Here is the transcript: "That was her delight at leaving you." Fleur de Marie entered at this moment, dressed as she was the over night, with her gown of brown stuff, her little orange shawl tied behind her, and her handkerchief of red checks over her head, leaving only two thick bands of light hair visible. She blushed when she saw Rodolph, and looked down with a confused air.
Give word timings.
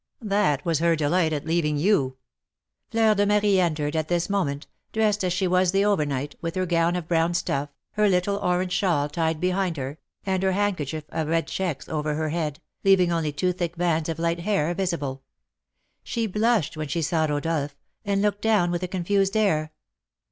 "That 0.23 0.65
was 0.65 0.79
her 0.79 0.95
delight 0.95 1.31
at 1.31 1.45
leaving 1.45 1.77
you." 1.77 2.17
Fleur 2.89 3.13
de 3.13 3.23
Marie 3.27 3.59
entered 3.59 3.95
at 3.95 4.07
this 4.07 4.31
moment, 4.31 4.65
dressed 4.91 5.23
as 5.23 5.31
she 5.31 5.45
was 5.47 5.71
the 5.71 5.85
over 5.85 6.07
night, 6.07 6.33
with 6.41 6.55
her 6.55 6.65
gown 6.65 6.95
of 6.95 7.07
brown 7.07 7.35
stuff, 7.35 7.69
her 7.91 8.09
little 8.09 8.37
orange 8.37 8.71
shawl 8.71 9.09
tied 9.09 9.39
behind 9.39 9.77
her, 9.77 9.99
and 10.25 10.41
her 10.41 10.53
handkerchief 10.53 11.03
of 11.09 11.27
red 11.27 11.45
checks 11.45 11.87
over 11.87 12.15
her 12.15 12.29
head, 12.29 12.59
leaving 12.83 13.11
only 13.11 13.31
two 13.31 13.53
thick 13.53 13.77
bands 13.77 14.09
of 14.09 14.17
light 14.17 14.39
hair 14.39 14.73
visible. 14.73 15.21
She 16.03 16.25
blushed 16.25 16.75
when 16.75 16.87
she 16.87 17.03
saw 17.03 17.25
Rodolph, 17.25 17.75
and 18.03 18.23
looked 18.23 18.41
down 18.41 18.71
with 18.71 18.81
a 18.81 18.87
confused 18.87 19.37
air. 19.37 19.71